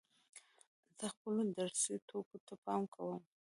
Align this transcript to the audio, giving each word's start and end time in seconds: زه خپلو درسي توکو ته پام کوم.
زه 0.97 1.05
خپلو 1.15 1.41
درسي 1.59 1.93
توکو 2.09 2.37
ته 2.47 2.53
پام 2.65 2.81
کوم. 2.93 3.21